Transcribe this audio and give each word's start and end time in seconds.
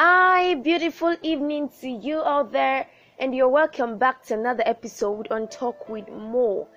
Hi, 0.00 0.54
beautiful 0.54 1.16
evening 1.24 1.70
to 1.80 1.88
you 1.88 2.22
out 2.22 2.52
there, 2.52 2.86
and 3.18 3.34
you're 3.34 3.48
welcome 3.48 3.98
back 3.98 4.22
to 4.26 4.34
another 4.34 4.62
episode 4.64 5.26
on 5.32 5.48
Talk 5.48 5.88
with 5.88 6.08
Mo. 6.08 6.68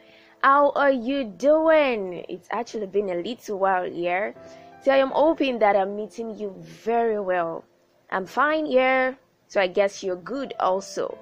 How 0.42 0.71
are 0.71 0.90
you 0.90 1.26
doing? 1.26 2.26
It's 2.28 2.47
actually 2.49 2.88
been 2.88 3.12
a 3.12 3.21
little 3.21 3.60
while 3.60 3.86
here, 3.86 4.34
so 4.81 4.92
I 4.92 4.97
am 4.97 5.12
hoping 5.12 5.60
that 5.60 5.76
I'm 5.76 5.96
meeting 5.96 6.36
you 6.36 6.55
very 6.57 7.20
well. 7.20 7.63
I'm 8.10 8.26
fine 8.26 8.65
here, 8.65 9.15
so 9.47 9.62
I 9.62 9.67
guess 9.67 10.01
you're 10.01 10.15
good 10.15 10.56
also. 10.60 11.15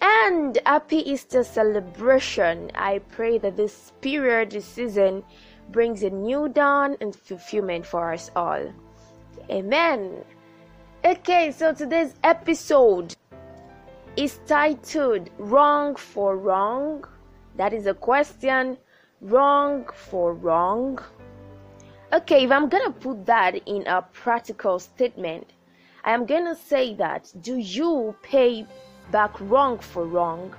And 0.00 0.56
happy 0.66 0.98
Easter 0.98 1.42
celebration. 1.42 2.70
I 2.76 3.00
pray 3.10 3.38
that 3.38 3.56
this 3.56 3.90
period, 4.02 4.52
this 4.52 4.66
season, 4.66 5.24
brings 5.70 6.04
a 6.04 6.10
new 6.10 6.48
dawn 6.48 6.96
and 7.00 7.12
fulfillment 7.12 7.86
for 7.86 8.12
us 8.12 8.30
all. 8.36 8.72
Amen. 9.50 10.22
Okay, 11.08 11.52
so 11.52 11.72
today's 11.72 12.14
episode 12.22 13.16
is 14.18 14.40
titled 14.46 15.30
Wrong 15.38 15.96
for 15.96 16.36
Wrong. 16.36 17.02
That 17.56 17.72
is 17.72 17.86
a 17.86 17.94
question. 17.94 18.76
Wrong 19.22 19.88
for 19.94 20.34
wrong. 20.34 20.98
Okay, 22.12 22.44
if 22.44 22.52
I'm 22.52 22.68
gonna 22.68 22.90
put 22.90 23.24
that 23.24 23.54
in 23.66 23.86
a 23.86 24.02
practical 24.02 24.78
statement, 24.78 25.54
I 26.04 26.12
am 26.12 26.26
gonna 26.26 26.54
say 26.54 26.92
that 26.96 27.32
do 27.40 27.56
you 27.56 28.14
pay 28.20 28.66
back 29.10 29.32
wrong 29.40 29.78
for 29.78 30.04
wrong? 30.04 30.54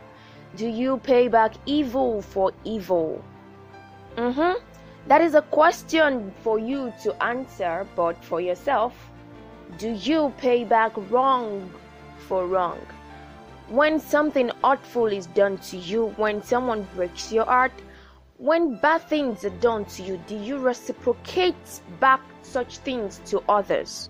Do 0.56 0.68
you 0.68 0.98
pay 0.98 1.28
back 1.28 1.54
evil 1.68 2.24
for 2.24 2.54
evil? 2.64 3.24
Mm-hmm. 4.16 4.58
That 5.08 5.22
is 5.22 5.36
a 5.36 5.44
question 5.44 6.34
for 6.42 6.58
you 6.58 6.92
to 7.04 7.24
answer, 7.24 7.86
but 7.96 8.18
for 8.26 8.42
yourself, 8.42 9.09
do 9.78 9.92
you 9.92 10.34
pay 10.38 10.64
back 10.64 10.94
wrong 11.10 11.72
for 12.28 12.48
wrong? 12.48 12.80
When 13.68 14.00
something 14.00 14.52
hurtful 14.64 15.06
is 15.06 15.28
done 15.28 15.58
to 15.70 15.78
you, 15.78 16.08
when 16.18 16.42
someone 16.42 16.88
breaks 16.96 17.32
your 17.32 17.46
heart, 17.46 17.72
when 18.38 18.76
bad 18.76 19.02
things 19.04 19.46
are 19.46 19.60
done 19.62 19.86
to 19.86 20.02
you, 20.02 20.20
do 20.28 20.36
you 20.36 20.58
reciprocate 20.58 21.82
back 22.00 22.22
such 22.42 22.78
things 22.80 23.22
to 23.26 23.44
others? 23.48 24.10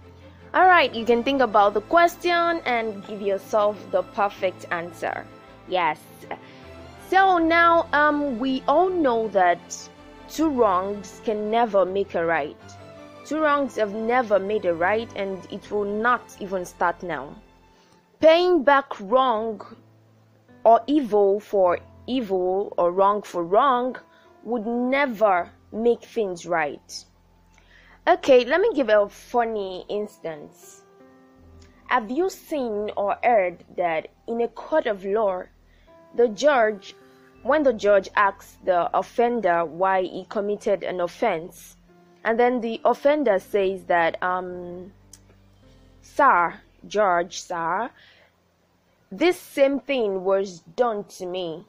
Alright, 0.53 0.95
you 0.95 1.05
can 1.05 1.23
think 1.23 1.41
about 1.41 1.73
the 1.73 1.81
question 1.81 2.61
and 2.65 3.05
give 3.05 3.21
yourself 3.21 3.75
the 3.91 4.03
perfect 4.03 4.65
answer. 4.71 5.25
Yes. 5.67 5.99
So 7.09 7.37
now 7.37 7.87
um 7.93 8.39
we 8.39 8.63
all 8.67 8.89
know 8.89 9.27
that 9.29 9.59
two 10.29 10.49
wrongs 10.49 11.21
can 11.25 11.51
never 11.51 11.85
make 11.85 12.15
a 12.15 12.25
right. 12.25 12.57
Two 13.29 13.41
wrongs 13.41 13.75
have 13.75 13.93
never 13.93 14.39
made 14.39 14.65
a 14.65 14.73
right, 14.73 15.07
and 15.15 15.37
it 15.51 15.69
will 15.69 15.85
not 15.85 16.35
even 16.39 16.65
start 16.65 17.03
now. 17.03 17.35
Paying 18.19 18.63
back 18.63 18.99
wrong 18.99 19.61
or 20.63 20.81
evil 20.87 21.39
for 21.39 21.77
evil 22.07 22.73
or 22.75 22.91
wrong 22.91 23.21
for 23.21 23.43
wrong 23.43 23.95
would 24.43 24.65
never 24.65 25.51
make 25.71 26.01
things 26.01 26.47
right. 26.47 27.05
Okay, 28.07 28.45
let 28.45 28.61
me 28.61 28.73
give 28.73 28.89
a 28.89 29.07
funny 29.07 29.85
instance. 29.89 30.81
Have 31.85 32.09
you 32.09 32.31
seen 32.31 32.89
or 32.97 33.15
heard 33.23 33.63
that 33.77 34.07
in 34.25 34.41
a 34.41 34.47
court 34.47 34.87
of 34.87 35.05
law, 35.05 35.43
the 36.15 36.29
judge, 36.29 36.95
when 37.43 37.61
the 37.61 37.73
judge 37.73 38.09
asks 38.15 38.57
the 38.65 38.89
offender 38.97 39.65
why 39.65 40.01
he 40.01 40.25
committed 40.29 40.81
an 40.81 40.99
offense, 40.99 41.75
and 42.23 42.39
then 42.39 42.61
the 42.61 42.81
offender 42.83 43.39
says 43.39 43.85
that 43.85 44.21
um 44.21 44.91
sir 46.01 46.61
george 46.87 47.41
sir 47.41 47.89
this 49.11 49.39
same 49.39 49.79
thing 49.79 50.23
was 50.23 50.59
done 50.59 51.03
to 51.05 51.25
me. 51.25 51.65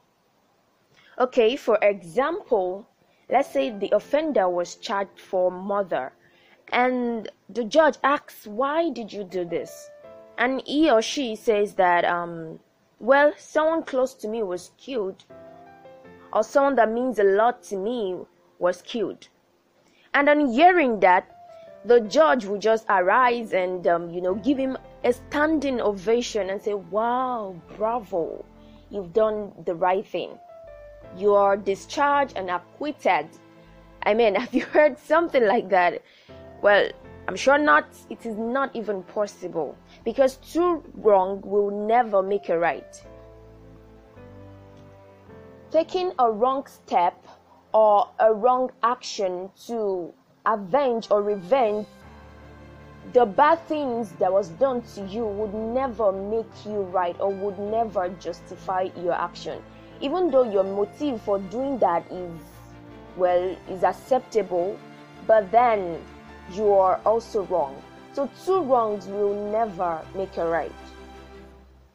Okay 1.18 1.56
for 1.56 1.78
example 1.80 2.86
let's 3.30 3.50
say 3.50 3.70
the 3.70 3.90
offender 3.94 4.48
was 4.48 4.76
charged 4.76 5.18
for 5.18 5.50
murder. 5.50 6.12
And 6.68 7.30
the 7.48 7.64
judge 7.64 7.96
asks 8.04 8.46
why 8.46 8.90
did 8.90 9.12
you 9.12 9.24
do 9.24 9.44
this? 9.44 9.90
And 10.36 10.62
he 10.66 10.90
or 10.90 11.00
she 11.00 11.34
says 11.34 11.74
that 11.76 12.04
um 12.04 12.60
well 12.98 13.32
someone 13.38 13.84
close 13.84 14.12
to 14.14 14.28
me 14.28 14.42
was 14.42 14.72
killed 14.76 15.24
or 16.34 16.44
someone 16.44 16.74
that 16.76 16.90
means 16.90 17.18
a 17.18 17.24
lot 17.24 17.62
to 17.64 17.76
me 17.76 18.16
was 18.58 18.82
killed 18.82 19.28
and 20.14 20.28
on 20.28 20.48
hearing 20.48 21.00
that, 21.00 21.26
the 21.84 22.00
judge 22.00 22.44
will 22.44 22.58
just 22.58 22.84
arise 22.88 23.52
and, 23.52 23.86
um, 23.86 24.10
you 24.10 24.20
know, 24.20 24.34
give 24.34 24.58
him 24.58 24.76
a 25.04 25.12
standing 25.12 25.80
ovation 25.80 26.50
and 26.50 26.60
say, 26.60 26.74
Wow, 26.74 27.56
bravo, 27.76 28.44
you've 28.90 29.12
done 29.12 29.52
the 29.64 29.74
right 29.74 30.06
thing. 30.06 30.38
You 31.16 31.34
are 31.34 31.56
discharged 31.56 32.36
and 32.36 32.50
acquitted. 32.50 33.28
I 34.02 34.14
mean, 34.14 34.34
have 34.42 34.52
you 34.54 34.64
heard 34.64 34.98
something 34.98 35.46
like 35.46 35.70
that? 35.70 36.02
Well, 36.60 36.90
I'm 37.28 37.36
sure 37.36 37.58
not. 37.58 37.86
It 38.10 38.26
is 38.26 38.36
not 38.36 38.74
even 38.74 39.02
possible 39.04 39.76
because 40.04 40.36
two 40.36 40.82
wrong 40.94 41.40
will 41.42 41.70
never 41.70 42.22
make 42.22 42.48
a 42.48 42.58
right. 42.58 43.00
Taking 45.70 46.12
a 46.18 46.30
wrong 46.30 46.66
step 46.66 47.24
or 47.72 48.08
a 48.18 48.32
wrong 48.32 48.70
action 48.82 49.50
to 49.66 50.12
avenge 50.46 51.08
or 51.10 51.22
revenge 51.22 51.86
the 53.12 53.24
bad 53.26 53.58
things 53.66 54.12
that 54.12 54.32
was 54.32 54.50
done 54.50 54.82
to 54.82 55.04
you 55.06 55.24
would 55.24 55.54
never 55.54 56.12
make 56.12 56.64
you 56.64 56.82
right 56.82 57.16
or 57.18 57.30
would 57.30 57.58
never 57.58 58.08
justify 58.20 58.88
your 59.02 59.14
action. 59.14 59.60
Even 60.00 60.30
though 60.30 60.44
your 60.44 60.62
motive 60.62 61.20
for 61.22 61.38
doing 61.38 61.78
that 61.78 62.04
is 62.12 62.30
well 63.16 63.56
is 63.68 63.82
acceptable 63.82 64.78
but 65.26 65.50
then 65.50 66.00
you 66.52 66.72
are 66.72 67.00
also 67.04 67.44
wrong. 67.46 67.82
So 68.12 68.28
two 68.44 68.62
wrongs 68.62 69.06
will 69.06 69.50
never 69.50 70.02
make 70.14 70.36
a 70.36 70.46
right. 70.46 70.72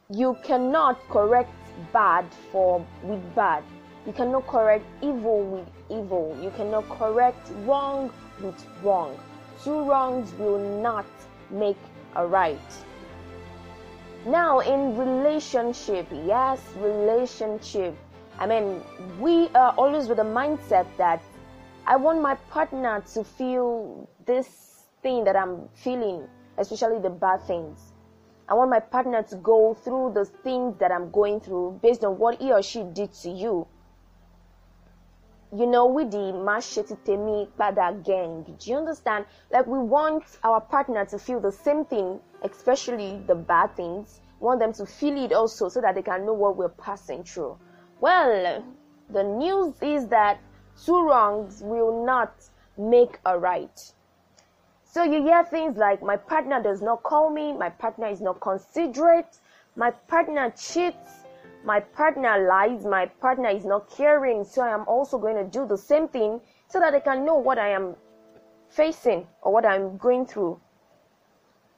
You 0.09 0.37
cannot 0.43 0.99
correct 1.09 1.51
bad 1.93 2.25
for 2.51 2.85
with 3.03 3.35
bad 3.35 3.63
you 4.05 4.13
cannot 4.13 4.45
correct 4.45 4.85
evil 5.01 5.43
with 5.43 5.67
evil. 5.89 6.37
You 6.41 6.51
cannot 6.51 6.87
correct 6.89 7.49
wrong 7.63 8.11
with 8.39 8.65
wrong. 8.83 9.17
Two 9.63 9.83
wrongs 9.83 10.31
will 10.33 10.59
not 10.81 11.05
make 11.49 11.77
a 12.15 12.25
right. 12.25 12.59
Now, 14.25 14.59
in 14.59 14.95
relationship, 14.97 16.07
yes, 16.25 16.61
relationship. 16.77 17.95
I 18.37 18.45
mean, 18.45 18.81
we 19.19 19.49
are 19.55 19.73
always 19.77 20.07
with 20.07 20.19
a 20.19 20.23
mindset 20.23 20.85
that 20.97 21.21
I 21.87 21.95
want 21.95 22.21
my 22.21 22.35
partner 22.49 23.03
to 23.13 23.23
feel 23.23 24.07
this 24.25 24.83
thing 25.01 25.23
that 25.23 25.35
I'm 25.35 25.69
feeling, 25.73 26.27
especially 26.57 26.99
the 26.99 27.09
bad 27.09 27.43
things. 27.47 27.93
I 28.49 28.53
want 28.53 28.69
my 28.69 28.79
partner 28.79 29.23
to 29.23 29.35
go 29.37 29.73
through 29.73 30.11
the 30.13 30.25
things 30.25 30.77
that 30.79 30.91
I'm 30.91 31.09
going 31.09 31.39
through 31.39 31.79
based 31.81 32.03
on 32.03 32.19
what 32.19 32.39
he 32.39 32.51
or 32.51 32.61
she 32.61 32.83
did 32.83 33.11
to 33.13 33.29
you 33.29 33.67
you 35.57 35.65
know, 35.65 35.85
with 35.85 36.11
the 36.11 36.17
Mashetitemi 36.17 37.47
Pada 37.57 38.03
gang. 38.03 38.43
Do 38.43 38.69
you 38.69 38.77
understand? 38.77 39.25
Like 39.51 39.67
we 39.67 39.79
want 39.79 40.23
our 40.43 40.59
partner 40.59 41.05
to 41.05 41.17
feel 41.17 41.39
the 41.39 41.51
same 41.51 41.85
thing, 41.85 42.19
especially 42.43 43.21
the 43.27 43.35
bad 43.35 43.75
things. 43.75 44.19
We 44.39 44.47
want 44.47 44.59
them 44.59 44.73
to 44.73 44.85
feel 44.85 45.23
it 45.23 45.31
also 45.31 45.69
so 45.69 45.81
that 45.81 45.95
they 45.95 46.01
can 46.01 46.25
know 46.25 46.33
what 46.33 46.57
we're 46.57 46.69
passing 46.69 47.23
through. 47.23 47.57
Well, 48.01 48.63
the 49.09 49.23
news 49.23 49.75
is 49.81 50.07
that 50.07 50.39
two 50.83 51.07
wrongs 51.07 51.61
will 51.63 52.05
not 52.05 52.33
make 52.77 53.19
a 53.25 53.37
right. 53.37 53.93
So 54.83 55.03
you 55.03 55.23
hear 55.23 55.43
things 55.43 55.77
like 55.77 56.01
my 56.01 56.17
partner 56.17 56.61
does 56.61 56.81
not 56.81 57.03
call 57.03 57.29
me, 57.29 57.53
my 57.53 57.69
partner 57.69 58.07
is 58.07 58.21
not 58.21 58.39
considerate, 58.41 59.39
my 59.75 59.91
partner 59.91 60.53
cheats, 60.57 61.24
my 61.65 61.79
partner 61.79 62.47
lies, 62.47 62.85
my 62.85 63.07
partner 63.07 63.49
is 63.49 63.65
not 63.65 63.89
caring, 63.89 64.43
so 64.43 64.61
I 64.61 64.69
am 64.69 64.87
also 64.87 65.17
going 65.17 65.35
to 65.35 65.43
do 65.43 65.65
the 65.65 65.77
same 65.77 66.07
thing 66.07 66.39
so 66.67 66.79
that 66.79 66.93
I 66.93 66.99
can 66.99 67.25
know 67.25 67.35
what 67.35 67.57
I 67.57 67.69
am 67.69 67.95
facing 68.69 69.27
or 69.41 69.51
what 69.51 69.65
I'm 69.65 69.97
going 69.97 70.25
through. 70.25 70.59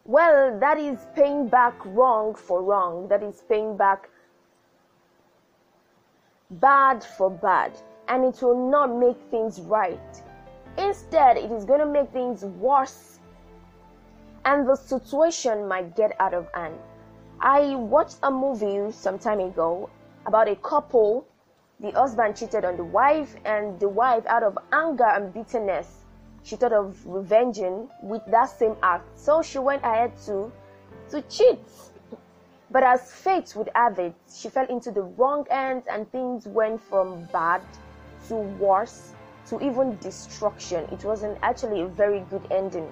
Well, 0.05 0.57
that 0.59 0.77
is 0.77 1.05
paying 1.15 1.47
back 1.47 1.73
wrong 1.85 2.35
for 2.35 2.61
wrong. 2.63 3.07
That 3.07 3.23
is 3.23 3.43
paying 3.49 3.75
back 3.77 4.09
bad 6.49 7.03
for 7.03 7.29
bad. 7.29 7.73
And 8.07 8.23
it 8.23 8.41
will 8.41 8.69
not 8.69 8.95
make 8.95 9.17
things 9.29 9.59
right. 9.59 10.23
Instead, 10.77 11.37
it 11.37 11.51
is 11.51 11.65
going 11.65 11.79
to 11.81 11.85
make 11.85 12.09
things 12.11 12.45
worse. 12.45 13.19
And 14.45 14.67
the 14.67 14.75
situation 14.75 15.67
might 15.67 15.95
get 15.95 16.15
out 16.21 16.33
of 16.33 16.47
hand. 16.53 16.75
I 17.39 17.75
watched 17.75 18.17
a 18.23 18.31
movie 18.31 18.91
some 18.91 19.19
time 19.19 19.39
ago 19.39 19.89
about 20.25 20.47
a 20.49 20.55
couple. 20.55 21.27
The 21.79 21.91
husband 21.91 22.35
cheated 22.35 22.65
on 22.65 22.77
the 22.77 22.83
wife, 22.83 23.35
and 23.45 23.79
the 23.79 23.87
wife, 23.87 24.25
out 24.25 24.41
of 24.41 24.57
anger 24.73 25.05
and 25.05 25.31
bitterness, 25.31 26.03
she 26.41 26.55
thought 26.55 26.73
of 26.73 26.97
revenging 27.05 27.89
with 28.01 28.25
that 28.27 28.49
same 28.49 28.75
act. 28.81 29.05
So 29.19 29.43
she 29.43 29.59
went 29.59 29.83
ahead 29.83 30.13
to 30.25 30.51
to 31.11 31.21
cheat. 31.23 31.59
But 32.71 32.83
as 32.83 33.11
fate 33.11 33.53
would 33.55 33.69
have 33.75 33.99
it, 33.99 34.15
she 34.27 34.49
fell 34.49 34.65
into 34.65 34.91
the 34.91 35.03
wrong 35.03 35.45
hands 35.49 35.85
and 35.89 36.11
things 36.11 36.47
went 36.47 36.81
from 36.81 37.25
bad 37.31 37.61
to 38.29 38.35
worse 38.35 39.13
to 39.49 39.61
even 39.61 39.97
destruction. 39.97 40.85
It 40.91 41.05
wasn't 41.05 41.37
actually 41.43 41.81
a 41.81 41.87
very 41.87 42.21
good 42.29 42.47
ending. 42.51 42.91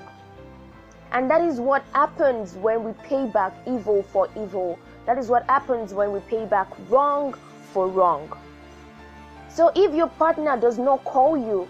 And 1.15 1.31
that 1.31 1.39
is 1.39 1.61
what 1.61 1.81
happens 1.93 2.55
when 2.55 2.83
we 2.83 2.91
pay 3.03 3.25
back 3.25 3.53
evil 3.65 4.03
for 4.03 4.27
evil. 4.35 4.77
That 5.05 5.17
is 5.17 5.29
what 5.29 5.45
happens 5.45 5.93
when 5.93 6.11
we 6.11 6.19
pay 6.19 6.45
back 6.45 6.67
wrong 6.89 7.33
for 7.71 7.87
wrong. 7.87 8.37
So 9.47 9.71
if 9.75 9.95
your 9.95 10.07
partner 10.07 10.57
does 10.57 10.77
not 10.77 11.05
call 11.05 11.37
you, 11.37 11.69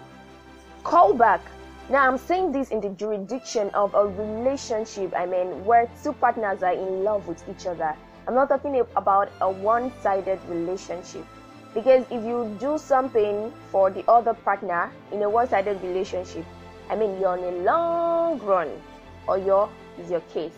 call 0.82 1.14
back. 1.14 1.40
Now 1.88 2.08
I'm 2.08 2.18
saying 2.18 2.50
this 2.50 2.70
in 2.70 2.80
the 2.80 2.88
jurisdiction 2.88 3.70
of 3.70 3.94
a 3.94 4.08
relationship, 4.08 5.14
I 5.16 5.26
mean, 5.26 5.64
where 5.64 5.88
two 6.02 6.12
partners 6.14 6.64
are 6.64 6.72
in 6.74 7.04
love 7.04 7.28
with 7.28 7.48
each 7.48 7.68
other. 7.68 7.94
I'm 8.26 8.34
not 8.34 8.48
talking 8.48 8.82
about 8.96 9.30
a 9.40 9.48
one 9.48 9.92
sided 10.02 10.40
relationship. 10.48 11.24
Because 11.72 12.04
if 12.10 12.24
you 12.24 12.52
do 12.58 12.78
something 12.78 13.52
for 13.70 13.92
the 13.92 14.02
other 14.10 14.34
partner 14.34 14.90
in 15.12 15.22
a 15.22 15.30
one 15.30 15.48
sided 15.48 15.80
relationship, 15.82 16.44
I 16.90 16.96
mean, 16.96 17.20
you're 17.20 17.28
on 17.28 17.44
a 17.44 17.62
long 17.62 18.40
run, 18.40 18.70
or 19.26 19.38
your 19.38 19.68
is 19.98 20.10
your 20.10 20.20
case. 20.32 20.56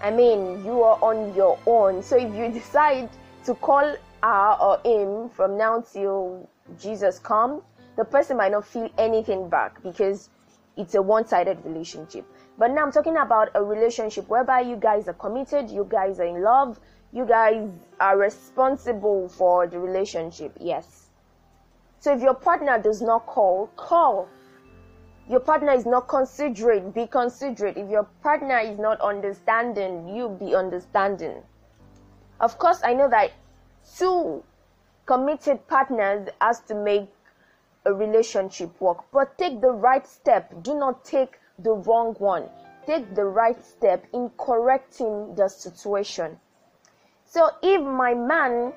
I 0.00 0.10
mean, 0.10 0.64
you 0.64 0.82
are 0.82 0.98
on 1.02 1.34
your 1.34 1.58
own. 1.66 2.02
So 2.02 2.16
if 2.16 2.34
you 2.34 2.48
decide 2.60 3.10
to 3.44 3.54
call 3.54 3.96
her 4.22 4.56
or 4.60 4.80
him 4.84 5.28
from 5.30 5.56
now 5.58 5.80
till 5.92 6.48
Jesus 6.78 7.18
comes, 7.18 7.62
the 7.96 8.04
person 8.04 8.36
might 8.36 8.52
not 8.52 8.66
feel 8.66 8.88
anything 8.96 9.48
back 9.48 9.82
because 9.82 10.30
it's 10.76 10.94
a 10.94 11.02
one-sided 11.02 11.58
relationship. 11.64 12.24
But 12.56 12.70
now 12.70 12.84
I'm 12.84 12.92
talking 12.92 13.16
about 13.16 13.50
a 13.54 13.62
relationship 13.62 14.28
whereby 14.28 14.60
you 14.60 14.76
guys 14.76 15.08
are 15.08 15.14
committed, 15.14 15.70
you 15.70 15.86
guys 15.88 16.20
are 16.20 16.26
in 16.26 16.42
love, 16.42 16.78
you 17.12 17.24
guys 17.24 17.68
are 17.98 18.18
responsible 18.18 19.28
for 19.28 19.66
the 19.66 19.78
relationship. 19.78 20.56
Yes. 20.60 21.08
So 22.00 22.14
if 22.14 22.22
your 22.22 22.34
partner 22.34 22.80
does 22.80 23.02
not 23.02 23.26
call, 23.26 23.68
call. 23.76 24.28
Your 25.28 25.40
partner 25.40 25.72
is 25.72 25.84
not 25.84 26.08
considerate, 26.08 26.94
be 26.94 27.06
considerate. 27.06 27.76
If 27.76 27.90
your 27.90 28.04
partner 28.22 28.58
is 28.58 28.78
not 28.78 29.00
understanding, 29.00 30.08
you 30.08 30.30
be 30.30 30.54
understanding. 30.54 31.42
Of 32.40 32.58
course, 32.58 32.80
I 32.82 32.94
know 32.94 33.08
that 33.10 33.32
two 33.98 34.42
committed 35.04 35.66
partners 35.68 36.28
has 36.40 36.60
to 36.60 36.74
make 36.74 37.08
a 37.84 37.92
relationship 37.92 38.70
work. 38.80 39.04
But 39.12 39.36
take 39.38 39.60
the 39.60 39.70
right 39.70 40.06
step. 40.06 40.62
Do 40.62 40.74
not 40.74 41.04
take 41.04 41.38
the 41.58 41.72
wrong 41.72 42.14
one. 42.18 42.44
Take 42.86 43.14
the 43.14 43.24
right 43.24 43.62
step 43.64 44.06
in 44.12 44.30
correcting 44.38 45.34
the 45.34 45.48
situation. 45.48 46.38
So 47.24 47.50
if 47.62 47.82
my 47.82 48.14
man 48.14 48.72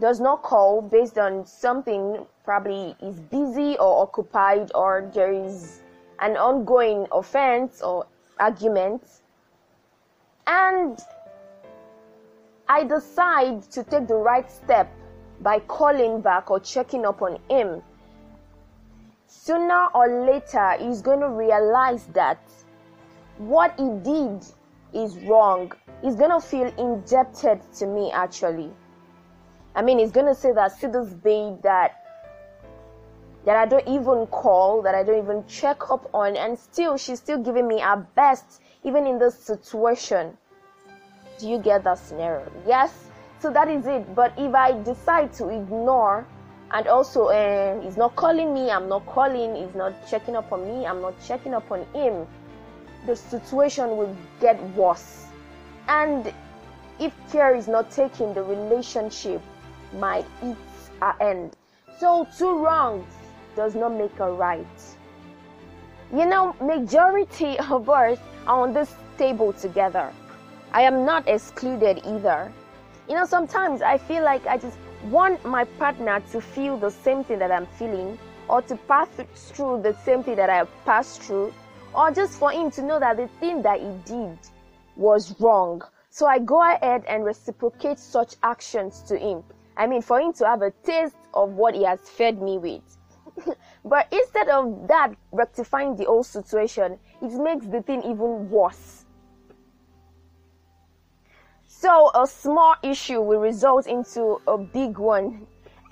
does 0.00 0.20
not 0.20 0.42
call 0.42 0.80
based 0.80 1.18
on 1.18 1.46
something, 1.46 2.26
probably 2.44 2.94
is 3.02 3.20
busy 3.20 3.76
or 3.78 4.02
occupied, 4.02 4.70
or 4.74 5.10
there 5.12 5.32
is 5.32 5.82
an 6.20 6.36
ongoing 6.36 7.06
offense 7.12 7.82
or 7.82 8.06
argument, 8.38 9.02
and 10.46 10.98
I 12.68 12.84
decide 12.84 13.62
to 13.72 13.82
take 13.82 14.06
the 14.06 14.14
right 14.14 14.50
step 14.50 14.92
by 15.40 15.60
calling 15.60 16.20
back 16.20 16.50
or 16.50 16.60
checking 16.60 17.06
up 17.06 17.22
on 17.22 17.38
him 17.48 17.82
sooner 19.28 19.86
or 19.94 20.26
later 20.26 20.72
he's 20.80 21.02
going 21.02 21.20
to 21.20 21.28
realize 21.28 22.06
that 22.14 22.40
what 23.36 23.78
he 23.78 23.88
did 24.02 24.44
is 24.92 25.16
wrong. 25.18 25.70
He's 26.02 26.16
going 26.16 26.30
to 26.30 26.40
feel 26.40 26.66
indebted 26.78 27.60
to 27.74 27.86
me 27.86 28.10
actually. 28.10 28.70
I 29.78 29.82
mean, 29.82 30.00
he's 30.00 30.10
to 30.10 30.34
say 30.34 30.50
that 30.54 30.72
see 30.72 30.88
this 30.88 31.10
babe 31.10 31.62
that 31.62 32.04
that 33.44 33.54
I 33.56 33.64
don't 33.64 33.86
even 33.86 34.26
call, 34.26 34.82
that 34.82 34.96
I 34.96 35.04
don't 35.04 35.22
even 35.22 35.46
check 35.46 35.88
up 35.88 36.10
on, 36.12 36.36
and 36.36 36.58
still 36.58 36.96
she's 36.98 37.20
still 37.20 37.38
giving 37.38 37.68
me 37.68 37.78
her 37.78 38.04
best, 38.16 38.60
even 38.82 39.06
in 39.06 39.20
this 39.20 39.38
situation. 39.38 40.36
Do 41.38 41.48
you 41.48 41.60
get 41.60 41.84
that 41.84 41.98
scenario? 41.98 42.50
Yes. 42.66 42.92
So 43.38 43.52
that 43.52 43.68
is 43.68 43.86
it. 43.86 44.16
But 44.16 44.32
if 44.36 44.52
I 44.52 44.72
decide 44.82 45.32
to 45.34 45.48
ignore 45.48 46.26
and 46.72 46.88
also 46.88 47.26
uh, 47.26 47.80
he's 47.80 47.96
not 47.96 48.14
calling 48.14 48.52
me 48.52 48.70
i'm 48.70 48.90
not 48.90 49.06
calling 49.06 49.54
he's 49.54 49.74
not 49.74 49.94
checking 50.06 50.36
up 50.36 50.52
on 50.52 50.62
me 50.68 50.84
i'm 50.84 51.00
not 51.00 51.14
checking 51.26 51.54
up 51.54 51.70
on 51.70 51.80
him 51.94 52.26
the 53.06 53.16
situation 53.16 53.96
will 53.96 54.14
get 54.38 54.62
worse 54.74 55.24
and 55.88 56.30
if 57.00 57.12
care 57.32 57.54
is 57.54 57.68
not 57.68 57.90
taken 57.90 58.34
the 58.34 58.42
relationship 58.42 59.40
might 59.92 60.26
eat 60.44 60.56
a 61.02 61.12
end 61.20 61.56
so 61.98 62.26
two 62.36 62.58
wrongs 62.58 63.12
does 63.56 63.74
not 63.74 63.92
make 63.92 64.18
a 64.20 64.32
right 64.32 64.80
you 66.12 66.26
know 66.26 66.54
majority 66.60 67.58
of 67.70 67.88
us 67.88 68.18
are 68.46 68.62
on 68.62 68.72
this 68.72 68.94
table 69.16 69.52
together 69.52 70.12
i 70.72 70.82
am 70.82 71.04
not 71.04 71.26
excluded 71.28 72.00
either 72.04 72.52
you 73.08 73.14
know 73.14 73.24
sometimes 73.24 73.82
i 73.82 73.96
feel 73.98 74.22
like 74.22 74.46
i 74.46 74.56
just 74.56 74.78
want 75.04 75.44
my 75.44 75.64
partner 75.64 76.20
to 76.32 76.40
feel 76.40 76.76
the 76.76 76.90
same 76.90 77.24
thing 77.24 77.38
that 77.38 77.50
I'm 77.50 77.66
feeling, 77.66 78.18
or 78.48 78.62
to 78.62 78.76
pass 78.76 79.08
through 79.34 79.82
the 79.82 79.94
same 80.04 80.22
thing 80.22 80.36
that 80.36 80.50
I 80.50 80.64
passed 80.84 81.22
through, 81.22 81.52
or 81.94 82.10
just 82.10 82.38
for 82.38 82.50
him 82.50 82.70
to 82.72 82.82
know 82.82 82.98
that 82.98 83.16
the 83.16 83.28
thing 83.40 83.62
that 83.62 83.80
he 83.80 83.90
did 84.04 84.38
was 84.96 85.38
wrong. 85.40 85.82
So 86.10 86.26
I 86.26 86.38
go 86.38 86.62
ahead 86.62 87.04
and 87.06 87.24
reciprocate 87.24 87.98
such 87.98 88.34
actions 88.42 89.02
to 89.08 89.16
him. 89.16 89.44
I 89.78 89.86
mean, 89.86 90.02
for 90.02 90.20
him 90.20 90.32
to 90.34 90.46
have 90.46 90.60
a 90.60 90.72
taste 90.82 91.16
of 91.32 91.52
what 91.52 91.74
he 91.76 91.84
has 91.84 92.00
fed 92.00 92.42
me 92.42 92.58
with. 92.58 92.82
but 93.84 94.08
instead 94.10 94.48
of 94.48 94.88
that 94.88 95.14
rectifying 95.30 95.94
the 95.94 96.04
whole 96.04 96.24
situation, 96.24 96.98
it 97.22 97.32
makes 97.40 97.64
the 97.66 97.80
thing 97.82 98.02
even 98.02 98.50
worse. 98.50 99.06
So 101.64 102.10
a 102.12 102.26
small 102.26 102.74
issue 102.82 103.20
will 103.20 103.38
result 103.38 103.86
into 103.86 104.40
a 104.48 104.58
big 104.58 104.98
one. 104.98 105.46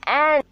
And 0.08 0.42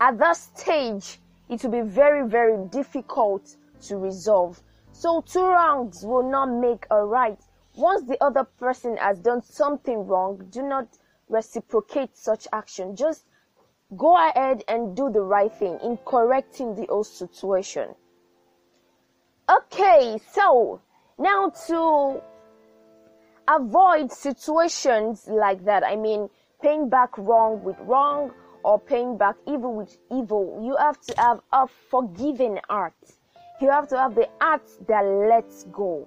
at 0.00 0.18
that 0.18 0.36
stage, 0.36 1.20
it 1.48 1.62
will 1.62 1.70
be 1.70 1.88
very, 1.88 2.28
very 2.28 2.66
difficult 2.70 3.56
to 3.82 3.98
resolve. 3.98 4.60
So 4.90 5.20
two 5.20 5.44
wrongs 5.46 6.04
will 6.04 6.28
not 6.28 6.46
make 6.46 6.86
a 6.90 7.04
right. 7.04 7.38
Once 7.76 8.02
the 8.08 8.22
other 8.22 8.42
person 8.42 8.96
has 8.96 9.20
done 9.20 9.42
something 9.42 10.06
wrong, 10.08 10.44
do 10.50 10.62
not 10.62 10.88
reciprocate 11.30 12.16
such 12.16 12.46
action. 12.52 12.96
Just 12.96 13.24
go 13.96 14.16
ahead 14.16 14.64
and 14.68 14.96
do 14.96 15.10
the 15.10 15.22
right 15.22 15.52
thing 15.52 15.78
in 15.82 15.96
correcting 16.04 16.74
the 16.74 16.86
whole 16.86 17.04
situation. 17.04 17.94
Okay, 19.48 20.18
so 20.32 20.80
now 21.18 21.50
to 21.66 22.22
avoid 23.48 24.12
situations 24.12 25.26
like 25.28 25.64
that. 25.64 25.84
I 25.84 25.96
mean, 25.96 26.28
paying 26.62 26.88
back 26.88 27.16
wrong 27.18 27.62
with 27.64 27.76
wrong 27.80 28.30
or 28.62 28.78
paying 28.78 29.16
back 29.16 29.36
evil 29.46 29.74
with 29.74 29.96
evil. 30.12 30.60
You 30.62 30.76
have 30.76 31.00
to 31.00 31.14
have 31.18 31.40
a 31.52 31.66
forgiving 31.90 32.58
heart. 32.68 32.94
You 33.60 33.70
have 33.70 33.88
to 33.88 33.98
have 33.98 34.14
the 34.14 34.28
heart 34.40 34.68
that 34.88 35.02
lets 35.02 35.64
go. 35.64 36.06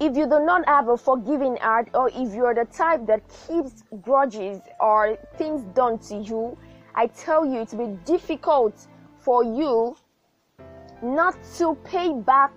If 0.00 0.16
you 0.16 0.26
do 0.26 0.40
not 0.44 0.66
have 0.66 0.88
a 0.88 0.96
forgiving 0.96 1.56
heart, 1.56 1.88
or 1.94 2.08
if 2.08 2.34
you're 2.34 2.54
the 2.54 2.64
type 2.64 3.06
that 3.06 3.22
keeps 3.46 3.84
grudges 4.02 4.60
or 4.80 5.16
things 5.36 5.62
done 5.74 5.98
to 6.00 6.16
you, 6.16 6.58
I 6.96 7.06
tell 7.06 7.46
you 7.46 7.60
it 7.60 7.72
will 7.72 7.94
be 7.94 7.98
difficult 8.04 8.86
for 9.18 9.44
you 9.44 9.96
not 11.00 11.36
to 11.58 11.76
pay 11.84 12.12
back 12.12 12.52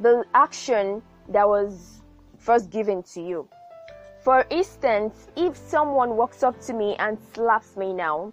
the 0.00 0.24
action 0.34 1.02
that 1.28 1.46
was 1.46 2.00
first 2.38 2.70
given 2.70 3.02
to 3.02 3.20
you. 3.20 3.48
For 4.20 4.46
instance, 4.50 5.28
if 5.36 5.56
someone 5.56 6.16
walks 6.16 6.42
up 6.42 6.60
to 6.62 6.72
me 6.72 6.96
and 6.98 7.18
slaps 7.34 7.76
me 7.76 7.92
now, 7.92 8.32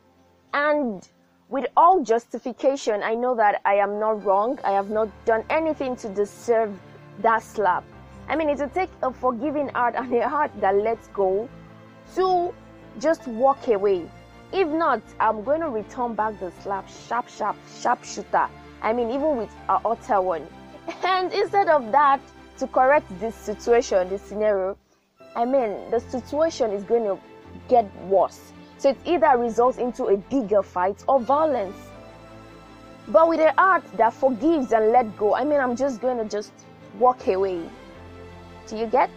and 0.54 1.08
with 1.50 1.66
all 1.76 2.02
justification, 2.04 3.04
I 3.04 3.16
know 3.16 3.36
that 3.36 3.62
I 3.66 3.76
am 3.76 4.00
not 4.00 4.24
wrong, 4.24 4.60
I 4.64 4.72
have 4.72 4.90
not 4.90 5.10
done 5.26 5.44
anything 5.50 5.96
to 5.98 6.10
deserve 6.10 6.80
that 7.20 7.44
slap. 7.44 7.84
I 8.28 8.36
mean, 8.36 8.50
it 8.50 8.60
will 8.60 8.70
take 8.70 8.90
a 9.04 9.12
forgiving 9.12 9.70
heart 9.70 9.96
and 9.96 10.14
a 10.16 10.28
heart 10.28 10.52
that 10.60 10.76
lets 10.76 11.08
go 11.10 11.48
to 12.16 12.54
just 13.00 13.28
walk 13.28 13.68
away. 13.68 14.10
If 14.52 14.68
not, 14.68 15.02
I'm 15.20 15.44
going 15.44 15.62
to 15.62 15.70
return 15.70 16.16
back 16.16 16.40
the 16.40 16.52
slap, 16.62 16.88
sharp, 16.90 17.28
sharp, 17.30 17.58
sharp 17.82 18.04
shooter. 18.04 18.48
I 18.82 18.94
mean, 18.94 19.10
even 19.10 19.38
with 19.38 19.54
a 19.70 19.80
utter 19.86 20.22
one. 20.22 20.48
And 21.04 21.34
instead 21.34 21.68
of 21.68 21.92
that, 21.92 22.22
to 22.60 22.68
correct 22.68 23.08
this 23.20 23.36
situation, 23.36 24.08
this 24.10 24.22
scenario, 24.22 24.78
I 25.36 25.46
mean, 25.46 25.92
the 25.92 26.00
situation 26.00 26.72
is 26.72 26.84
going 26.84 27.04
to 27.04 27.20
get 27.68 27.86
worse. 28.06 28.54
So 28.78 28.90
it 28.90 28.98
either 29.06 29.38
results 29.38 29.78
into 29.78 30.06
a 30.06 30.18
bigger 30.18 30.64
fight 30.64 31.04
or 31.08 31.20
violence. 31.20 31.76
But 33.08 33.28
with 33.28 33.40
a 33.40 33.54
heart 33.58 33.84
that 33.98 34.14
forgives 34.14 34.72
and 34.72 34.92
let 34.92 35.18
go, 35.18 35.36
I 35.36 35.44
mean, 35.44 35.60
I'm 35.60 35.76
just 35.76 36.02
going 36.02 36.18
to 36.18 36.26
just 36.26 36.54
walk 36.98 37.28
away. 37.28 37.70
Do 38.68 38.78
you 38.78 38.88
get? 38.88 39.12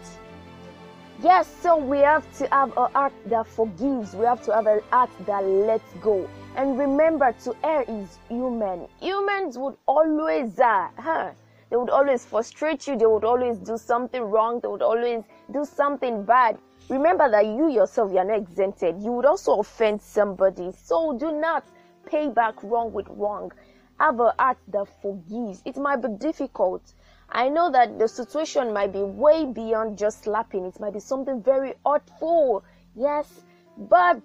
Yes, 1.21 1.53
so 1.61 1.75
we 1.75 1.99
have 1.99 2.25
to 2.37 2.47
have 2.51 2.71
a 2.77 2.87
heart 2.87 3.13
that 3.25 3.47
forgives. 3.47 4.15
We 4.15 4.25
have 4.25 4.41
to 4.45 4.53
have 4.53 4.67
a 4.67 4.81
heart 4.89 5.09
that 5.25 5.43
lets 5.43 5.91
go. 6.01 6.29
And 6.55 6.77
remember, 6.77 7.33
to 7.43 7.55
err 7.63 7.83
is 7.87 8.19
human. 8.29 8.87
Humans 9.01 9.57
would 9.57 9.75
always, 9.85 10.59
uh, 10.59 10.87
huh, 10.97 11.31
they 11.69 11.75
would 11.75 11.89
always 11.89 12.25
frustrate 12.25 12.87
you. 12.87 12.97
They 12.97 13.05
would 13.05 13.23
always 13.23 13.57
do 13.57 13.77
something 13.77 14.21
wrong. 14.21 14.59
They 14.61 14.67
would 14.67 14.81
always 14.81 15.23
do 15.51 15.65
something 15.65 16.23
bad. 16.23 16.57
Remember 16.89 17.29
that 17.29 17.45
you 17.45 17.69
yourself, 17.69 18.11
you 18.11 18.17
are 18.19 18.25
not 18.25 18.37
exempted. 18.37 19.01
You 19.01 19.11
would 19.11 19.25
also 19.25 19.59
offend 19.59 20.01
somebody. 20.01 20.71
So 20.71 21.17
do 21.17 21.31
not 21.31 21.65
pay 22.05 22.29
back 22.29 22.63
wrong 22.63 22.93
with 22.93 23.07
wrong. 23.09 23.51
Have 23.99 24.19
a 24.19 24.33
heart 24.39 24.57
that 24.69 24.87
forgives. 25.01 25.61
It 25.65 25.75
might 25.75 25.97
be 25.97 26.07
difficult. 26.17 26.93
I 27.31 27.49
know 27.49 27.69
that 27.71 27.99
the 27.99 28.07
situation 28.07 28.73
might 28.73 28.91
be 28.91 29.03
way 29.03 29.45
beyond 29.45 29.97
just 29.97 30.23
slapping. 30.23 30.65
It 30.65 30.79
might 30.79 30.93
be 30.93 30.99
something 30.99 31.43
very 31.43 31.75
hurtful. 31.85 32.63
Yes, 32.95 33.41
but 33.77 34.21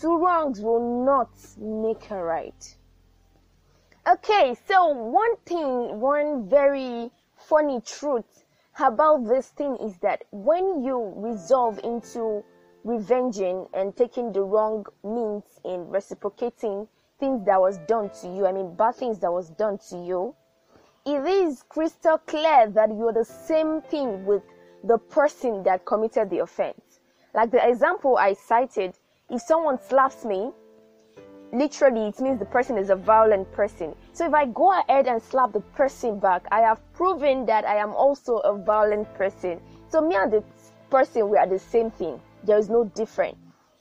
two 0.00 0.18
wrongs 0.18 0.60
will 0.60 1.04
not 1.04 1.30
make 1.58 2.10
a 2.10 2.22
right. 2.22 2.76
Okay, 4.06 4.56
so 4.66 4.88
one 4.88 5.36
thing, 5.44 6.00
one 6.00 6.48
very 6.48 7.10
funny 7.36 7.80
truth 7.80 8.44
about 8.80 9.26
this 9.26 9.48
thing 9.48 9.76
is 9.76 9.98
that 9.98 10.24
when 10.30 10.82
you 10.82 11.12
resolve 11.16 11.78
into 11.84 12.42
revenging 12.84 13.66
and 13.74 13.96
taking 13.96 14.32
the 14.32 14.42
wrong 14.42 14.86
means 15.04 15.44
in 15.64 15.88
reciprocating 15.88 16.88
things 17.20 17.44
that 17.44 17.60
was 17.60 17.78
done 17.86 18.10
to 18.22 18.28
you, 18.28 18.46
I 18.46 18.52
mean 18.52 18.74
bad 18.74 18.94
things 18.94 19.18
that 19.18 19.32
was 19.32 19.50
done 19.50 19.78
to 19.90 19.96
you, 19.96 20.34
it 21.08 21.26
is 21.26 21.64
crystal 21.70 22.18
clear 22.18 22.68
that 22.68 22.90
you're 22.94 23.14
the 23.14 23.24
same 23.24 23.80
thing 23.80 24.26
with 24.26 24.42
the 24.84 24.98
person 24.98 25.62
that 25.62 25.86
committed 25.86 26.28
the 26.28 26.40
offense. 26.40 27.00
Like 27.34 27.50
the 27.50 27.66
example 27.66 28.18
I 28.18 28.34
cited, 28.34 28.94
if 29.30 29.40
someone 29.40 29.78
slaps 29.80 30.26
me, 30.26 30.50
literally 31.50 32.08
it 32.08 32.20
means 32.20 32.38
the 32.38 32.44
person 32.44 32.76
is 32.76 32.90
a 32.90 32.96
violent 32.96 33.50
person. 33.52 33.94
So 34.12 34.26
if 34.26 34.34
I 34.34 34.44
go 34.46 34.78
ahead 34.78 35.06
and 35.06 35.22
slap 35.22 35.54
the 35.54 35.60
person 35.60 36.18
back, 36.18 36.46
I 36.50 36.60
have 36.60 36.80
proven 36.92 37.46
that 37.46 37.64
I 37.64 37.76
am 37.76 37.94
also 37.94 38.36
a 38.38 38.58
violent 38.58 39.12
person. 39.14 39.62
So 39.88 40.02
me 40.02 40.14
and 40.14 40.30
the 40.30 40.44
person, 40.90 41.30
we 41.30 41.38
are 41.38 41.48
the 41.48 41.58
same 41.58 41.90
thing. 41.90 42.20
There 42.44 42.58
is 42.58 42.68
no 42.68 42.84
difference. 42.84 43.38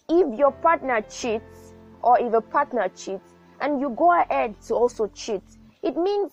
If 0.08 0.40
your 0.40 0.52
partner 0.52 1.02
cheats, 1.02 1.74
or 2.02 2.18
if 2.22 2.32
a 2.32 2.40
partner 2.40 2.88
cheats, 2.96 3.34
and 3.60 3.82
you 3.82 3.90
go 3.90 4.18
ahead 4.18 4.56
to 4.68 4.76
also 4.76 5.08
cheat, 5.08 5.44
it 5.84 5.98
means 5.98 6.32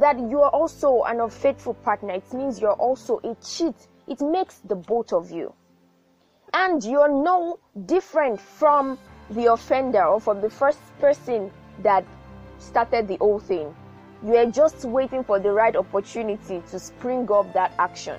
that 0.00 0.18
you 0.18 0.42
are 0.42 0.50
also 0.50 1.02
an 1.02 1.20
unfaithful 1.20 1.74
partner. 1.74 2.14
It 2.14 2.32
means 2.32 2.60
you're 2.60 2.72
also 2.72 3.20
a 3.24 3.36
cheat. 3.36 3.74
It 4.08 4.20
makes 4.20 4.58
the 4.58 4.74
both 4.74 5.12
of 5.12 5.30
you. 5.30 5.52
And 6.52 6.82
you're 6.84 7.08
no 7.08 7.58
different 7.86 8.40
from 8.40 8.98
the 9.30 9.52
offender 9.52 10.04
or 10.04 10.20
from 10.20 10.40
the 10.40 10.50
first 10.50 10.78
person 11.00 11.50
that 11.82 12.04
started 12.58 13.08
the 13.08 13.16
whole 13.16 13.38
thing. 13.38 13.74
You 14.24 14.36
are 14.36 14.50
just 14.50 14.84
waiting 14.84 15.24
for 15.24 15.38
the 15.38 15.52
right 15.52 15.74
opportunity 15.74 16.62
to 16.70 16.78
spring 16.78 17.30
up 17.30 17.52
that 17.52 17.72
action. 17.78 18.18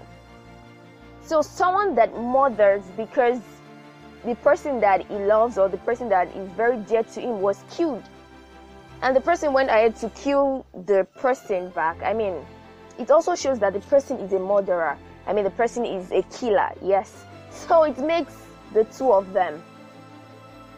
So 1.22 1.42
someone 1.42 1.96
that 1.96 2.16
murders 2.16 2.84
because 2.96 3.40
the 4.24 4.36
person 4.36 4.80
that 4.82 5.06
he 5.08 5.16
loves 5.16 5.58
or 5.58 5.70
the 5.70 5.78
person 5.78 6.10
that 6.10 6.36
is 6.36 6.50
very 6.52 6.78
dear 6.78 7.04
to 7.04 7.22
him 7.22 7.42
was 7.42 7.64
killed 7.72 8.04
and 9.02 9.16
the 9.16 9.22
person 9.22 9.54
went 9.54 9.70
ahead 9.70 9.96
to 9.98 10.10
kill 10.10 10.66
the 10.86 11.08
person 11.16 11.70
back. 11.70 12.02
I 12.04 12.14
mean, 12.14 12.46
it 12.98 13.12
also 13.12 13.36
shows 13.36 13.60
that 13.60 13.74
the 13.74 13.80
person 13.82 14.18
is 14.20 14.34
a 14.34 14.40
murderer. 14.40 14.98
I 15.28 15.34
mean, 15.34 15.44
the 15.44 15.52
person 15.52 15.86
is 15.86 16.12
a 16.12 16.22
killer, 16.24 16.72
yes. 16.82 17.26
So 17.52 17.84
it 17.84 17.98
makes 17.98 18.34
the 18.74 18.84
two 18.84 19.14
of 19.14 19.32
them. 19.32 19.64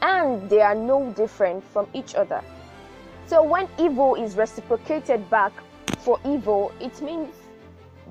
And 0.02 0.48
they 0.48 0.62
are 0.62 0.76
no 0.76 1.12
different 1.14 1.64
from 1.64 1.88
each 1.94 2.14
other. 2.14 2.44
So 3.26 3.42
when 3.42 3.68
evil 3.80 4.14
is 4.14 4.36
reciprocated 4.36 5.28
back 5.30 5.52
for 5.98 6.20
evil, 6.24 6.72
it 6.80 7.02
means 7.02 7.34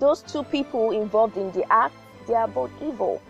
those 0.00 0.22
two 0.22 0.42
people 0.42 0.90
involved 0.90 1.36
in 1.36 1.52
the 1.52 1.64
act, 1.72 1.94
they 2.26 2.34
are 2.34 2.48
both 2.48 2.72
evil 2.82 3.22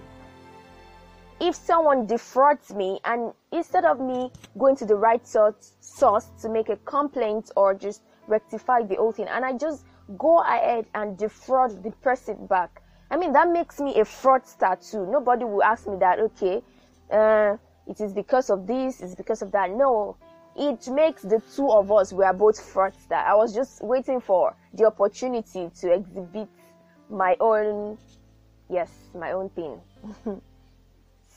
if 1.41 1.55
someone 1.55 2.07
defrauds 2.07 2.75
me 2.75 2.99
and 3.05 3.33
instead 3.53 3.85
of 3.85 4.01
me 4.01 4.31
going 4.59 4.77
to 4.77 4.87
the 4.87 4.95
right 4.95 5.27
source 5.27 5.73
to 5.99 6.49
make 6.49 6.69
a 6.69 6.77
complaint 6.77 7.51
or 7.57 7.75
just 7.75 8.03
rectify 8.27 8.83
the 8.83 8.97
whole 8.97 9.13
thing 9.13 9.29
and 9.29 9.45
I 9.45 9.53
just 9.53 9.85
go 10.19 10.41
ahead 10.43 10.87
and 10.95 11.17
defraud 11.17 11.83
the 11.83 11.91
person 12.03 12.47
back. 12.47 12.83
I 13.11 13.17
mean, 13.17 13.33
that 13.33 13.51
makes 13.51 13.81
me 13.81 14.01
a 14.01 14.05
fraudster 14.05 14.91
too. 14.91 15.07
Nobody 15.07 15.45
will 15.45 15.63
ask 15.63 15.87
me 15.87 15.97
that, 16.01 16.19
okay, 16.19 16.63
uh, 17.11 17.57
it 17.87 18.01
is 18.01 18.13
because 18.13 18.51
of 18.51 18.67
this, 18.67 19.01
it's 19.01 19.15
because 19.15 19.43
of 19.43 19.53
that. 19.53 19.71
No, 19.71 20.17
it 20.57 20.89
makes 20.89 21.23
the 21.23 21.41
two 21.55 21.71
of 21.71 21.91
us, 21.93 22.13
we 22.13 22.25
are 22.25 22.35
both 22.35 22.57
fraudster. 22.57 23.25
I 23.25 23.35
was 23.35 23.55
just 23.55 23.83
waiting 23.83 24.21
for 24.21 24.55
the 24.75 24.87
opportunity 24.87 25.71
to 25.81 25.93
exhibit 25.93 26.49
my 27.09 27.37
own, 27.41 27.97
yes, 28.69 28.91
my 29.15 29.33
own 29.33 29.51
thing. 29.51 29.81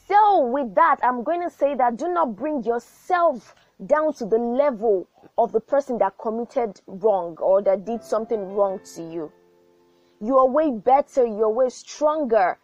So, 0.09 0.47
with 0.47 0.73
that, 0.73 0.97
I'm 1.03 1.23
going 1.23 1.43
to 1.43 1.51
say 1.51 1.75
that 1.75 1.97
do 1.97 2.07
not 2.07 2.35
bring 2.35 2.63
yourself 2.63 3.53
down 3.85 4.13
to 4.13 4.25
the 4.25 4.37
level 4.37 5.07
of 5.37 5.51
the 5.51 5.59
person 5.59 5.97
that 5.99 6.17
committed 6.17 6.81
wrong 6.87 7.37
or 7.39 7.61
that 7.61 7.85
did 7.85 8.03
something 8.03 8.53
wrong 8.53 8.79
to 8.95 9.01
you. 9.01 9.31
You 10.21 10.37
are 10.37 10.47
way 10.47 10.71
better, 10.71 11.25
you're 11.25 11.49
way 11.49 11.69
stronger, 11.69 12.59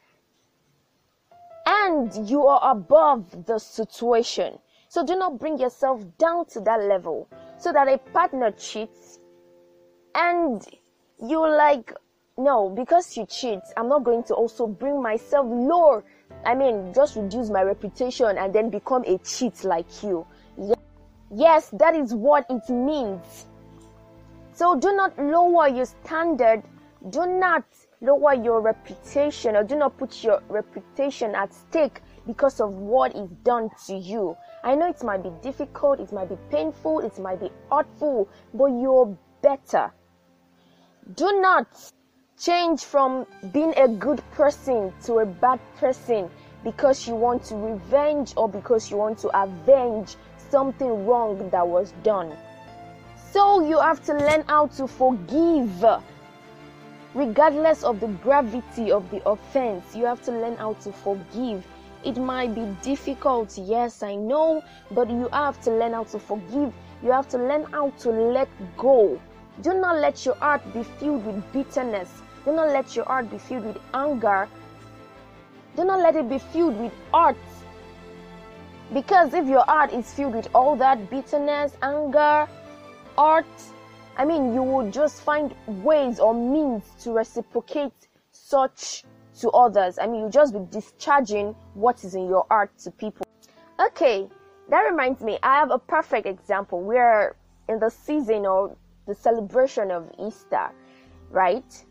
and 1.65 2.29
you 2.29 2.45
are 2.47 2.71
above 2.71 3.45
the 3.45 3.59
situation. 3.59 4.59
So, 4.89 5.05
do 5.05 5.15
not 5.15 5.39
bring 5.39 5.57
yourself 5.57 6.03
down 6.17 6.45
to 6.47 6.61
that 6.61 6.83
level 6.83 7.27
so 7.57 7.71
that 7.71 7.87
a 7.87 7.97
partner 7.97 8.51
cheats 8.51 9.19
and 10.13 10.65
you're 11.21 11.55
like, 11.55 11.93
no, 12.37 12.69
because 12.69 13.15
you 13.15 13.25
cheat, 13.25 13.59
I'm 13.77 13.87
not 13.87 14.03
going 14.03 14.23
to 14.25 14.33
also 14.33 14.67
bring 14.67 15.01
myself 15.01 15.45
lower 15.49 16.03
I 16.45 16.53
mean, 16.53 16.93
just 16.93 17.15
reduce 17.15 17.49
my 17.49 17.63
reputation 17.63 18.37
and 18.37 18.53
then 18.53 18.69
become 18.69 19.03
a 19.05 19.17
cheat 19.19 19.63
like 19.63 20.03
you. 20.03 20.25
Yes, 21.35 21.69
that 21.73 21.95
is 21.95 22.13
what 22.13 22.45
it 22.49 22.69
means. 22.69 23.45
So 24.53 24.79
do 24.79 24.95
not 24.95 25.19
lower 25.19 25.67
your 25.67 25.85
standard. 25.85 26.63
Do 27.09 27.25
not 27.25 27.65
lower 27.99 28.33
your 28.33 28.61
reputation 28.61 29.57
or 29.57 29.63
do 29.63 29.75
not 29.75 29.97
put 29.97 30.23
your 30.23 30.41
reputation 30.47 31.35
at 31.35 31.53
stake 31.53 32.01
because 32.25 32.61
of 32.61 32.71
what 32.71 33.13
is 33.15 33.29
done 33.43 33.69
to 33.87 33.95
you. 33.95 34.37
I 34.63 34.75
know 34.75 34.87
it 34.87 35.03
might 35.03 35.23
be 35.23 35.31
difficult, 35.41 35.99
it 35.99 36.13
might 36.13 36.29
be 36.29 36.37
painful, 36.49 37.01
it 37.01 37.19
might 37.19 37.41
be 37.41 37.51
hurtful, 37.69 38.29
but 38.53 38.67
you're 38.67 39.17
better. 39.41 39.91
Do 41.15 41.41
not 41.41 41.67
Change 42.37 42.83
from 42.83 43.25
being 43.53 43.73
a 43.77 43.87
good 43.87 44.21
person 44.31 44.93
to 45.05 45.19
a 45.19 45.25
bad 45.25 45.57
person 45.77 46.29
because 46.65 47.07
you 47.07 47.15
want 47.15 47.45
to 47.45 47.55
revenge 47.55 48.33
or 48.35 48.49
because 48.49 48.91
you 48.91 48.97
want 48.97 49.17
to 49.19 49.29
avenge 49.41 50.17
something 50.55 51.05
wrong 51.05 51.49
that 51.49 51.67
was 51.67 51.91
done. 52.01 52.31
So 53.33 53.67
you 53.67 53.77
have 53.77 54.01
to 54.05 54.13
learn 54.13 54.45
how 54.47 54.67
to 54.77 54.87
forgive. 54.87 55.83
Regardless 57.13 57.83
of 57.83 57.99
the 57.99 58.07
gravity 58.23 58.89
of 58.89 59.03
the 59.11 59.21
offense, 59.27 59.93
you 59.93 60.05
have 60.05 60.21
to 60.21 60.31
learn 60.31 60.55
how 60.55 60.71
to 60.75 60.93
forgive. 60.93 61.67
It 62.05 62.15
might 62.15 62.55
be 62.55 62.65
difficult, 62.81 63.57
yes, 63.57 64.01
I 64.01 64.15
know, 64.15 64.63
but 64.91 65.09
you 65.09 65.27
have 65.33 65.59
to 65.63 65.71
learn 65.71 65.91
how 65.91 66.05
to 66.05 66.19
forgive. 66.19 66.71
You 67.03 67.11
have 67.11 67.27
to 67.29 67.37
learn 67.37 67.63
how 67.73 67.89
to 68.03 68.09
let 68.09 68.47
go. 68.77 69.19
Do 69.61 69.73
not 69.73 69.97
let 69.97 70.25
your 70.25 70.35
heart 70.35 70.61
be 70.73 70.83
filled 70.83 71.25
with 71.25 71.43
bitterness. 71.51 72.09
Do 72.45 72.53
not 72.53 72.69
let 72.69 72.95
your 72.95 73.03
heart 73.03 73.29
be 73.29 73.39
filled 73.39 73.65
with 73.65 73.79
anger. 73.93 74.47
Do 75.75 75.83
not 75.83 75.99
let 75.99 76.15
it 76.15 76.29
be 76.29 76.39
filled 76.39 76.79
with 76.79 76.93
hurt. 77.13 77.35
Because 78.93 79.33
if 79.33 79.47
your 79.47 79.63
heart 79.65 79.93
is 79.93 80.13
filled 80.13 80.35
with 80.35 80.47
all 80.53 80.75
that 80.77 81.09
bitterness, 81.09 81.75
anger, 81.81 82.47
hurt, 83.17 83.45
I 84.17 84.25
mean, 84.25 84.53
you 84.53 84.63
will 84.63 84.89
just 84.91 85.21
find 85.21 85.53
ways 85.67 86.19
or 86.19 86.33
means 86.33 86.83
to 87.03 87.11
reciprocate 87.11 87.93
such 88.31 89.03
to 89.39 89.49
others. 89.49 89.97
I 89.99 90.07
mean, 90.07 90.21
you 90.21 90.29
just 90.29 90.53
be 90.53 90.59
discharging 90.69 91.55
what 91.73 92.03
is 92.03 92.15
in 92.15 92.27
your 92.27 92.45
heart 92.49 92.77
to 92.79 92.91
people. 92.91 93.25
Okay, 93.79 94.29
that 94.69 94.81
reminds 94.81 95.21
me, 95.21 95.37
I 95.43 95.55
have 95.55 95.71
a 95.71 95.79
perfect 95.79 96.25
example. 96.25 96.81
We're 96.81 97.35
in 97.67 97.79
the 97.79 97.89
season 97.89 98.45
or 98.45 98.75
the 99.07 99.15
celebration 99.15 99.91
of 99.91 100.09
Easter, 100.19 100.69
right? 101.29 101.85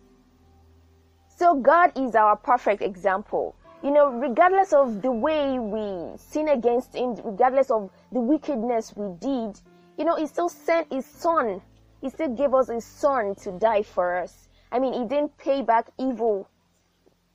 So 1.37 1.57
God 1.57 1.93
is 1.97 2.15
our 2.15 2.37
perfect 2.37 2.81
example. 2.83 3.55
You 3.85 3.91
know, 3.91 4.09
regardless 4.09 4.73
of 4.73 5.03
the 5.03 5.13
way 5.13 5.59
we 5.59 6.17
sin 6.17 6.49
against 6.49 6.95
Him, 6.95 7.17
regardless 7.23 7.71
of 7.71 7.91
the 8.11 8.21
wickedness 8.21 8.95
we 8.97 9.13
did, 9.19 9.61
you 9.99 10.07
know, 10.07 10.17
He 10.17 10.27
still 10.27 10.49
sent 10.49 10.91
His 10.91 11.05
Son. 11.05 11.61
He 12.01 12.09
still 12.09 12.35
gave 12.35 12.55
us 12.55 12.71
His 12.71 12.87
Son 12.87 13.35
to 13.43 13.53
die 13.53 13.83
for 13.83 14.17
us. 14.17 14.49
I 14.73 14.79
mean, 14.79 14.95
He 14.95 15.05
didn't 15.05 15.37
pay 15.37 15.61
back 15.61 15.91
evil 15.99 16.49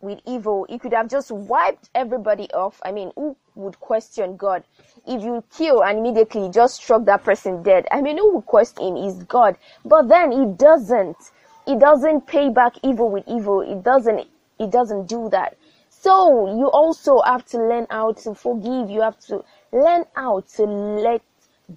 with 0.02 0.22
evil. 0.26 0.66
He 0.68 0.80
could 0.80 0.92
have 0.94 1.08
just 1.08 1.30
wiped 1.30 1.92
everybody 1.94 2.50
off. 2.52 2.82
I 2.84 2.94
mean, 2.94 3.12
who 3.16 3.38
would 3.54 3.80
question 3.80 4.36
God? 4.36 4.64
If 5.06 5.22
you 5.22 5.44
kill 5.56 5.84
and 5.84 6.00
immediately 6.00 6.50
just 6.50 6.78
struck 6.78 7.06
that 7.06 7.24
person 7.24 7.62
dead, 7.62 7.86
I 7.92 8.02
mean, 8.02 8.18
who 8.18 8.34
would 8.36 8.48
question 8.48 8.88
him 8.88 8.96
is 8.98 9.24
God. 9.26 9.56
But 9.86 10.08
then 10.08 10.32
he 10.32 10.48
doesn't. 10.48 11.18
He 11.68 11.76
doesn't 11.76 12.26
pay 12.26 12.50
back 12.50 12.74
evil 12.82 13.12
with 13.12 13.26
evil. 13.28 13.62
He 13.62 13.76
doesn't, 13.76 14.28
he 14.58 14.66
doesn't 14.66 15.08
do 15.08 15.30
that. 15.30 15.58
So 16.02 16.58
you 16.58 16.72
also 16.72 17.22
have 17.26 17.46
to 17.48 17.58
learn 17.58 17.86
how 17.90 18.14
to 18.24 18.34
forgive. 18.34 18.90
You 18.90 19.02
have 19.02 19.20
to 19.28 19.44
learn 19.74 20.06
how 20.16 20.42
to 20.56 20.64
let 20.64 21.22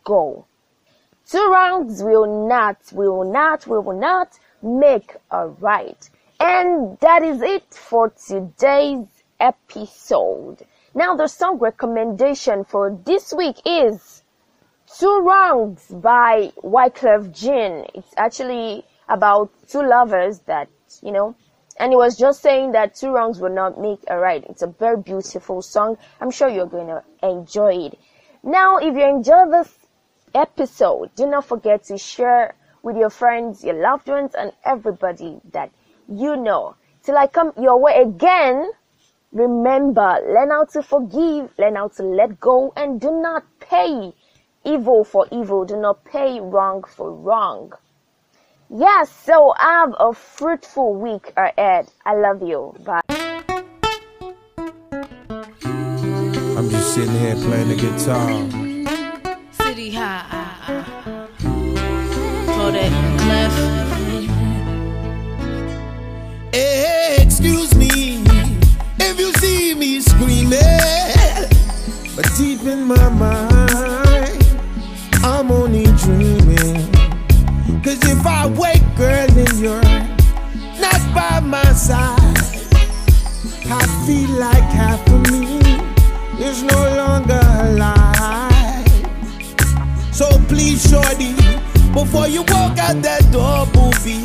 go. 0.04 0.46
Two 1.28 1.48
wrongs 1.50 2.04
will 2.04 2.46
not, 2.48 2.76
will 2.92 3.24
not, 3.24 3.66
we 3.66 3.78
will 3.80 3.98
not 3.98 4.38
make 4.62 5.16
a 5.32 5.48
right. 5.48 6.08
And 6.38 6.96
that 7.00 7.24
is 7.24 7.42
it 7.42 7.74
for 7.74 8.10
today's 8.10 9.06
episode. 9.40 10.58
Now 10.94 11.16
the 11.16 11.26
song 11.26 11.58
recommendation 11.58 12.64
for 12.64 12.96
this 13.04 13.32
week 13.32 13.56
is 13.66 14.22
Two 14.98 15.20
Wrongs 15.20 15.86
by 15.88 16.52
Wyclef 16.62 17.32
Jean. 17.32 17.86
It's 17.92 18.14
actually 18.16 18.84
about 19.08 19.50
two 19.66 19.82
lovers 19.82 20.40
that, 20.40 20.68
you 21.02 21.10
know, 21.10 21.34
and 21.78 21.92
he 21.92 21.96
was 21.96 22.16
just 22.16 22.42
saying 22.42 22.72
that 22.72 22.94
two 22.94 23.12
wrongs 23.12 23.40
will 23.40 23.54
not 23.54 23.80
make 23.80 24.00
a 24.08 24.18
right. 24.18 24.44
It's 24.48 24.62
a 24.62 24.66
very 24.66 24.96
beautiful 24.96 25.62
song. 25.62 25.96
I'm 26.20 26.30
sure 26.30 26.48
you're 26.48 26.66
going 26.66 26.88
to 26.88 27.02
enjoy 27.22 27.86
it. 27.86 27.98
Now, 28.42 28.78
if 28.78 28.94
you 28.94 29.04
enjoy 29.04 29.50
this 29.50 29.72
episode, 30.34 31.14
do 31.14 31.26
not 31.26 31.46
forget 31.46 31.84
to 31.84 31.98
share 31.98 32.54
with 32.82 32.96
your 32.96 33.10
friends, 33.10 33.62
your 33.64 33.80
loved 33.80 34.08
ones, 34.08 34.34
and 34.34 34.52
everybody 34.64 35.40
that 35.52 35.70
you 36.08 36.36
know. 36.36 36.74
Till 37.02 37.16
I 37.16 37.26
come 37.26 37.52
your 37.60 37.80
way 37.80 38.02
again, 38.02 38.70
remember, 39.32 40.18
learn 40.26 40.50
how 40.50 40.64
to 40.64 40.82
forgive, 40.82 41.52
learn 41.58 41.76
how 41.76 41.88
to 41.88 42.02
let 42.02 42.40
go, 42.40 42.72
and 42.76 43.00
do 43.00 43.10
not 43.10 43.44
pay 43.60 44.12
evil 44.64 45.04
for 45.04 45.26
evil. 45.30 45.64
Do 45.64 45.76
not 45.76 46.04
pay 46.04 46.40
wrong 46.40 46.84
for 46.84 47.12
wrong. 47.12 47.72
Yes, 48.74 49.10
so 49.10 49.52
have 49.58 49.94
a 50.00 50.14
fruitful 50.14 50.94
week 50.94 51.30
ahead. 51.36 51.90
I 52.06 52.14
love 52.14 52.42
you. 52.42 52.74
Bye. 52.82 53.02
I'm 56.56 56.70
just 56.70 56.94
sitting 56.94 57.12
here 57.18 57.34
playing 57.34 57.68
the 57.68 57.76
guitar. 57.76 58.48
City 59.52 59.90
high. 59.90 60.24
Kodak 62.46 62.92
Clef. 63.20 63.52
Hey, 66.54 67.18
eh, 67.18 67.22
excuse 67.22 67.74
me 67.74 68.24
if 69.00 69.18
you 69.18 69.32
see 69.34 69.74
me 69.74 70.00
screaming, 70.00 70.60
but 72.16 72.26
deep 72.38 72.62
in 72.62 72.84
my 72.84 73.08
mind, 73.10 73.51
you 92.48 92.54
walk 92.54 92.78
out 92.78 93.02
that 93.02 93.30
door, 93.30 93.66
booby, 93.72 94.24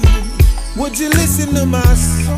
would 0.79 0.97
you 0.97 1.09
listen 1.09 1.53
to 1.55 1.65
my 1.65 1.81
song? 1.93 2.37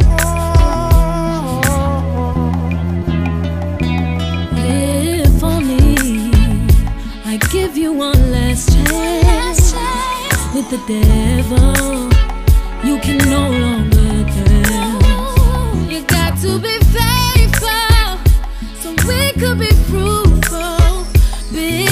If 4.56 5.44
only 5.44 6.32
I 7.26 7.38
give 7.52 7.78
you 7.78 7.94
one 7.94 8.32
last 8.32 8.70
chance 8.72 9.74
with 10.54 10.70
the 10.70 10.80
devil, 10.88 12.10
you 12.88 13.00
can 13.00 13.18
no 13.30 13.50
longer 13.50 14.26
tell. 14.34 15.92
You 15.92 16.02
got 16.04 16.38
to 16.40 16.60
be 16.60 16.78
faithful 16.96 18.18
so 18.82 18.90
we 19.08 19.32
could 19.34 19.60
be 19.60 19.72
fruitful. 19.90 21.06
Build 21.52 21.89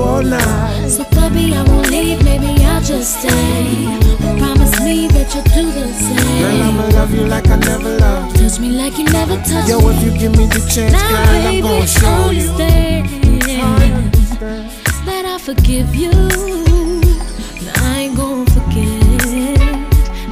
all 0.00 0.22
night. 0.22 0.88
So 0.88 1.04
puppy, 1.04 1.54
I 1.54 1.62
won't 1.62 1.90
leave, 1.90 2.22
maybe 2.24 2.64
I'll 2.64 2.82
just 2.82 3.20
stay. 3.20 3.86
Promise 4.38 4.80
me 4.80 5.06
that 5.08 5.28
you'll 5.34 5.44
do 5.44 5.70
the 5.70 5.80
Girl, 5.80 5.92
same. 5.92 6.62
I'ma 6.62 6.86
love 6.98 7.14
you 7.14 7.26
like 7.26 7.48
I 7.48 7.56
never 7.56 7.98
loved 7.98 8.36
Touch 8.36 8.58
me 8.58 8.70
like 8.70 8.98
you 8.98 9.04
never 9.04 9.36
touched. 9.36 9.68
Yo, 9.68 9.80
me. 9.80 9.94
if 9.94 10.02
you 10.04 10.18
give 10.18 10.32
me 10.36 10.46
the 10.46 10.60
chance, 10.72 10.92
now, 10.92 11.08
girl, 11.08 11.46
I'm 11.46 11.60
gonna 11.60 11.86
show 11.86 12.30
you. 12.30 12.50
understand 14.00 14.70
that 15.06 15.24
I 15.26 15.38
forgive 15.38 15.94
you. 15.94 16.10
But 17.60 17.78
I 17.82 18.00
ain't 18.00 18.16
gonna 18.16 18.46
forget 18.46 19.00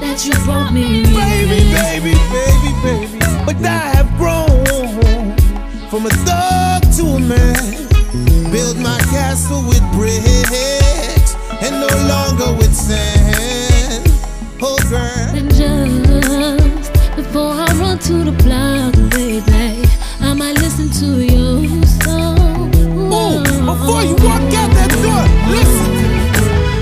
that 0.00 0.24
you 0.24 0.32
brought 0.44 0.72
me 0.72 1.02
Baby, 1.04 1.70
baby, 1.74 2.14
baby, 2.32 2.70
baby. 2.82 3.18
But 3.44 3.56
I 3.64 3.96
have 3.96 4.10
grown 4.16 5.36
from 5.90 6.06
a 6.06 6.10
thug 6.10 6.82
to 6.96 7.04
a 7.16 7.20
man. 7.20 7.87
Build 8.50 8.78
my 8.78 8.98
castle 9.10 9.62
with 9.68 9.82
bricks 9.92 11.34
and 11.60 11.80
no 11.80 11.88
longer 12.08 12.56
with 12.56 12.74
sand. 12.74 14.08
Oh, 14.62 14.78
girl. 14.88 15.36
And 15.36 15.54
just 15.54 16.92
before 17.14 17.52
I 17.52 17.66
run 17.78 17.98
to 17.98 18.24
the 18.24 18.32
block, 18.42 18.94
baby, 19.10 19.86
I 20.20 20.32
might 20.32 20.56
listen 20.58 20.88
to 21.00 21.22
your 21.22 21.84
song. 22.00 22.74
Ooh, 23.12 23.42
before 23.66 24.02
you 24.02 24.16
walk 24.24 24.40
out 24.56 24.70
that 24.72 24.90
door, 25.04 25.24
listen. 25.52 25.92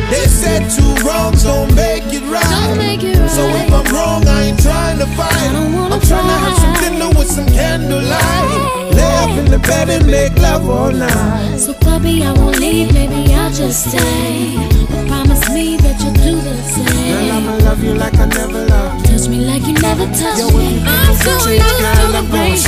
They 0.09 0.27
said 0.29 0.71
two 0.71 0.95
wrongs 1.05 1.43
don't 1.43 1.75
make 1.75 2.05
it 2.15 2.23
right. 2.31 2.45
Don't 2.45 2.79
make 2.79 3.03
it 3.03 3.19
right. 3.19 3.31
So 3.31 3.43
if 3.45 3.73
I'm 3.73 3.93
wrong, 3.93 4.27
I 4.29 4.43
ain't 4.45 4.61
trying 5.07 5.11
to 5.11 5.17
fight. 5.17 5.51
I 5.51 5.53
don't 5.53 5.73
wanna 5.73 5.95
I'm 5.95 6.01
trying 6.01 6.27
to 6.27 6.37
have 6.45 6.59
some 6.59 6.75
dinner 6.75 7.09
with 7.19 7.31
some 7.31 7.47
candlelight. 7.47 8.95
Lay 8.95 9.17
up 9.17 9.31
in 9.39 9.45
the 9.51 9.59
bed 9.59 9.89
and 9.91 10.07
make 10.07 10.37
love 10.39 10.69
all 10.69 10.91
night. 10.91 11.59
So, 11.59 11.75
puppy, 11.75 12.25
I 12.25 12.33
won't 12.33 12.59
leave, 12.59 12.93
maybe 12.93 13.33
I'll 13.35 13.53
just 13.53 13.91
stay. 13.91 14.57
But 14.91 15.07
promise 15.09 15.49
me 15.51 15.77
that 15.79 16.01
you'll 16.03 16.13
do 16.15 16.41
the 16.41 16.57
same. 16.63 16.87
Girl. 16.87 17.37
I'ma 17.37 17.57
love 17.65 17.83
you 17.83 17.95
like 17.95 18.15
I 18.15 18.27
never 18.27 18.65
loved. 18.67 19.07
Touch 19.07 19.29
me 19.29 19.45
like 19.45 19.67
you 19.67 19.75
never 19.75 20.07
touched 20.07 20.39
Yo, 20.39 20.51
me. 20.51 20.83
I'm 20.85 21.15
so 21.17 21.51
used 21.51 21.79
to 21.79 22.07
the 22.13 22.23
rain 22.33 22.59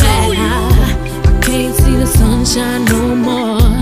I 1.27 1.40
can't 1.42 1.74
see 1.74 1.96
the 1.96 2.07
sunshine 2.07 2.85
no 2.87 3.14
more. 3.16 3.77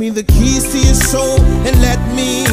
Me 0.00 0.08
the 0.08 0.22
keys 0.22 0.64
to 0.72 0.78
your 0.78 0.94
soul 0.94 1.38
and 1.66 1.82
let 1.82 2.00
me 2.16 2.49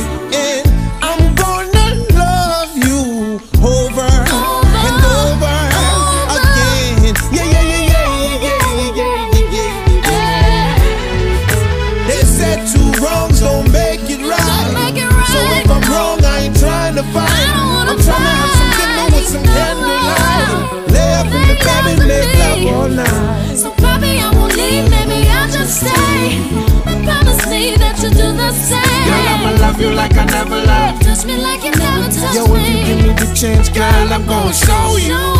Yo, 32.33 32.45
if 32.55 32.67
you 32.69 32.85
give 32.85 33.03
me. 33.03 33.13
the 33.13 33.31
chance, 33.35 33.69
girl, 33.69 34.13
I'm 34.13 34.25
gonna 34.25 34.51
show 34.53 34.97
you. 34.97 35.36